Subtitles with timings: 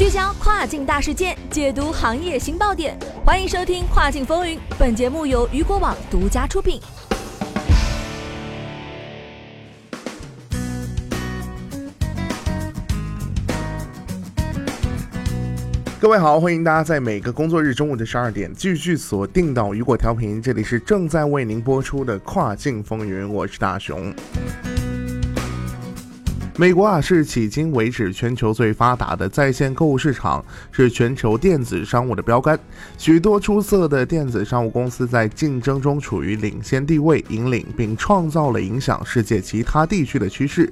[0.00, 4.56] 聚焦跨境大事件，解读行业新爆点，欢迎收听《跨境风云》。
[4.78, 6.80] 本节目由雨果网独家出品。
[16.00, 24.10] 各位好，欢迎大家在每个工作日中午的十二点继续锁定到雨果调频，这里是正在为您播出的《跨境风云》，我是大熊。
[26.60, 32.60] 美国啊是迄今为止全球最发达的在线购物市场，是全球电子商务的标杆。
[32.98, 40.70] 许多出色的电子商务公司在竞争中处于领先地位，引领并创造了影响世界其他地区的趋势。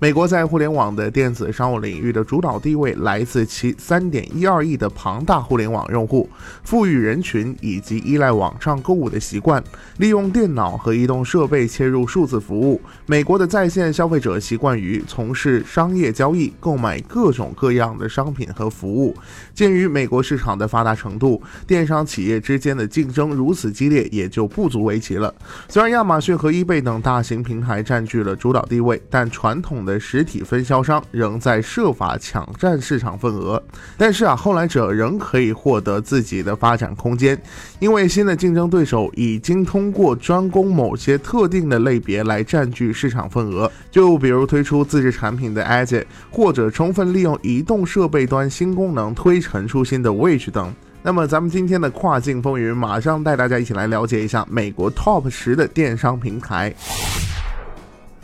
[0.00, 6.28] 美国在互联网的电子商务领域的主导地位来自其三点一二亿的庞大互联网用户、
[6.62, 9.62] 富裕人群以及依赖网上购物的习惯。
[9.98, 19.16] 利用电脑和移动设备切入数字服务，美国的在线消费者习惯于从从事商业交易，购买各种各样的商品和服务。
[19.54, 25.34] 鉴于美国市场的发达程度，电商企业之间的竞争如此激烈，也就不足为奇了。
[25.66, 33.62] 虽然亚马逊和 eBay 等大型平台占据了主导地位，但传统的实体分销商仍在设法抢占市场份额，
[33.96, 37.40] 但是啊，后来者仍可以获得自己的发展空间，
[37.78, 50.74] 因为新的竞争对手已经通过专攻某些特定的类别来占据市场份额，就比如推出自制产品的 Edge，或者充分利用移动设备端新功能推陈出新的 Wish 等。
[51.02, 56.74] 那么，咱们今天的跨境风云，马上带大家一起来了解一下美国 Top 十的电商平台。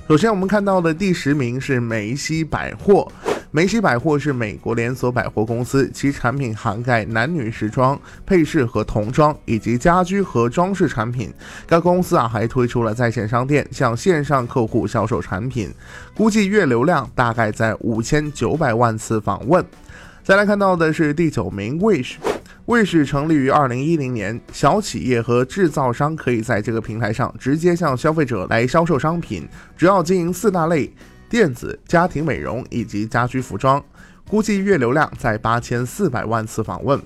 [0.08, 3.06] 首先，我们看到的第十名是梅西百货。
[3.52, 11.34] 梅西百货是美国连锁百货公司，其产品涵盖男女时装、配饰和童装，以及家居和装饰产品。
[11.66, 15.68] 该公司啊还推出了在线商店，向线上客户销售产品，
[16.14, 19.64] 估计月流量大概在五千九百万次访问。
[20.22, 22.14] 再来看到的是第九名，Wish。
[22.66, 30.88] Wish 成立于二零一零年，小企业和制造商可以在这个平台上直接向消费者来销售商品，主要经营四大类：
[31.30, 33.82] 电子、家庭美容以及家居服装。
[34.28, 37.00] 估计月流量在八千四百万次访问。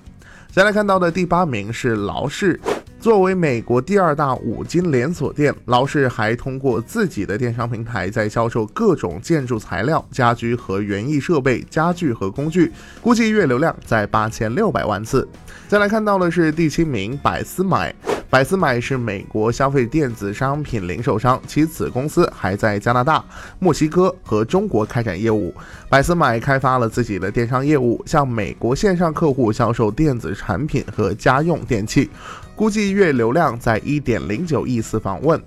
[0.51, 2.59] 再来看到的第八名是劳氏。
[2.99, 12.71] 作为美国第二大五金连锁店，劳氏还通过自己的电商平台在销售各种建筑材料、家居和园艺设备、家具和工具，
[13.01, 15.27] 估计月流量在八千六百万次。
[15.67, 17.93] 再来看到的是第七名，百思买。
[18.29, 23.23] 百思买是美国消费电子商品零售商，其子公司还在加拿大、
[23.59, 25.53] 墨西哥和中国开展业务。
[25.87, 32.09] 百思买开发了自己的电商业务，向美国线上客户销售电子产品和家用电器。
[32.55, 35.41] 估计月流量在一点零九亿次访问。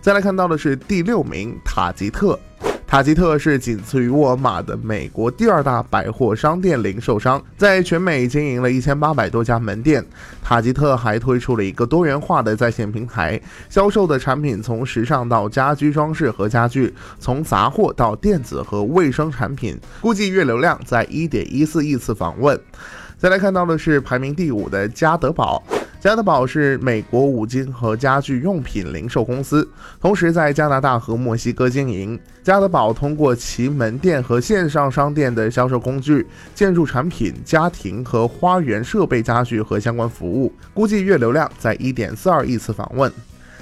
[0.00, 2.38] 再来看到的是第六名塔吉特，
[2.94, 10.00] 塔吉特是仅次于沃尔玛的美国第二大百货商店零售商，在全美经营了一千八百多家门店。
[10.40, 19.76] 塔吉特还推出了一个多元化的在线平台，销售的产品从时尚到家居装饰和家具，从杂货到电子和卫生产品。
[20.00, 22.56] 估计月流量在一点一四亿次访问。
[23.18, 25.60] 再来看到的是排名第五的家得宝。
[26.04, 29.66] 加德宝是美国五金和家具用品零售公司，
[29.98, 32.20] 同时在加拿大和墨西哥经营。
[32.42, 43.10] 加德宝通过其门店和线上商店的销售工具、建筑产品、家庭和花园设备、家具和相关服务，估计月流量在1.42亿次访问。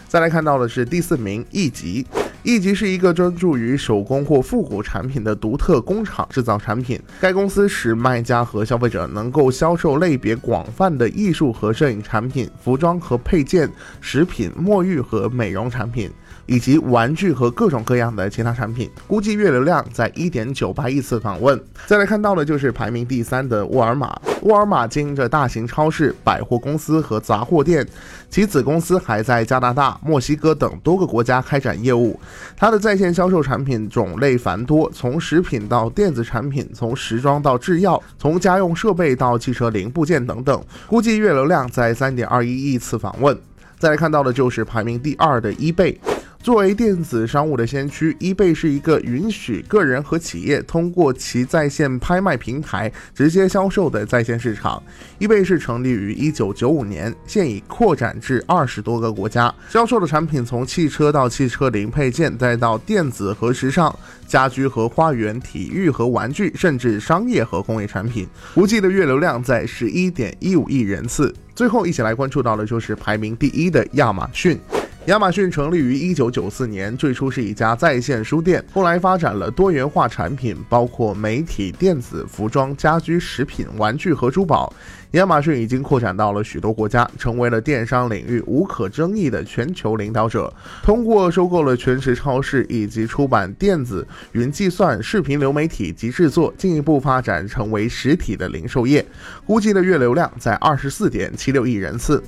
[0.08, 2.04] 再来看到的是第四名，易吉。
[2.44, 7.00] 易吉是一个专注于手工或复古产品的独特工厂制造产品。
[7.20, 13.70] 该公司使卖家和消费者能够销售类别广泛的艺术和摄影产品、服装和配件、
[14.00, 16.10] 食品、沐浴和美容产品。
[16.46, 21.58] 以及玩具和各种各样的其他产品，估计月流量在一点九八亿次访问。
[21.86, 24.12] 再来看到的就是排名第三的沃尔玛。
[24.42, 27.86] 沃尔玛经营着大型超市、百货公司和杂货店，
[28.28, 32.18] 其子公司还在加拿大、墨西哥等多个国家开展业务。
[32.56, 40.64] 它的在线销售产品种类繁多，从食品到电子产品，从时装到制药，从家用设备到汽车零部件等等。
[40.86, 43.38] 估计月流量在三点二一亿次访问。
[43.78, 45.96] 再来看到的就是排名第二的 eBay。
[46.42, 54.82] 作为电子商务的先驱，eBay 是一个允许个人和企业通过其在线拍卖平台直接销售的在线市场。
[55.20, 63.96] eBay 是成立于1995年，现已扩展至二十多个国家，销售的产品从汽车到汽车零配件，再到电子和时尚、
[64.26, 68.26] 家居和花园、体育和玩具，甚至商业和工业产品。
[68.52, 71.32] 估计的月流量在11.15亿人次。
[71.54, 74.58] 最后，一起来关注到的就是排名第一的亚马逊。
[75.06, 84.72] 亚马逊成立于一九九四年，最初是一家在线书店，后来发展了多元化产品，包括媒体、电子、服装、家居、食品、玩具和珠宝。
[85.12, 90.52] 亚马逊已经扩展到了许多国家，成为了电商领域无可争议的全球领导者。
[90.84, 99.04] 通过收购了全食超市以及出版、电子、云计算、视频流媒体及制作，进一步发展成为实体的零售业。
[99.44, 102.22] 估计的月流量在二十四点七六亿人次。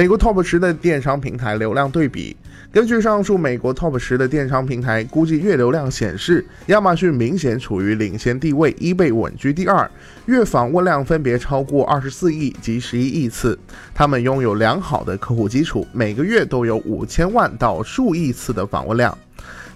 [0.00, 2.34] 美国 Top 十的电商平台流量对比，
[2.72, 9.90] 根据上述美国 Top 十的电商平台估计月流量显示，亚马逊明显处于领先地位，eBay 稳居第二，
[10.24, 13.58] 月访问量分别超过二十四亿及十一亿次。
[13.92, 19.14] 他们拥有良好的客户基础，每个月都有五千万到数亿次的访问量。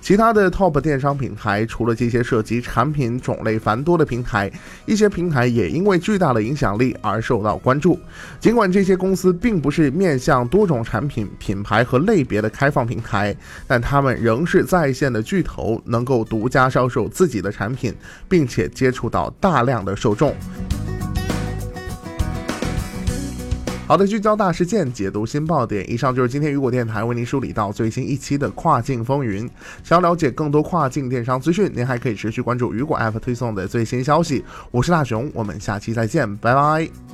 [0.04, 4.52] 其他的 Top 电商平台，除了这些涉及产品种类繁多的平台，
[4.84, 7.98] 一些平台也因为巨大的影响力而受到关注。
[8.38, 13.34] 尽管这些公司并不是面向多种产品品牌和类别的开放平台，
[13.66, 17.94] 但他们仍是在线的巨头，能够独家销售自己的产品，
[18.28, 20.36] 并且接触到大量的受众。
[23.86, 25.88] 好的，聚焦大事件，解读新爆点。
[25.90, 29.48] 以上就是今天雨果电台为您梳理到最新一期的跨境风云。
[29.82, 34.42] 想要了解更多跨境电商资讯，您还可以持续关注雨果 App 推送的最新消息。
[34.70, 37.13] 我是大熊，我们下期再见，拜拜。